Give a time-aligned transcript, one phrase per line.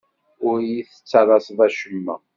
[0.47, 2.15] Ur yi-tettalaseḍ acemma.